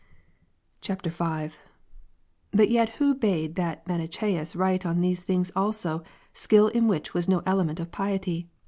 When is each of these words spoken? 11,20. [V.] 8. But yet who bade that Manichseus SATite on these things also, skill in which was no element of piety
11,20. 0.81 1.11
[V.] 1.11 1.45
8. 1.53 1.59
But 2.49 2.71
yet 2.71 2.89
who 2.95 3.13
bade 3.13 3.53
that 3.53 3.85
Manichseus 3.87 4.55
SATite 4.55 4.83
on 4.83 4.99
these 4.99 5.23
things 5.23 5.51
also, 5.55 6.01
skill 6.33 6.69
in 6.69 6.87
which 6.87 7.13
was 7.13 7.27
no 7.27 7.43
element 7.45 7.79
of 7.79 7.91
piety 7.91 8.49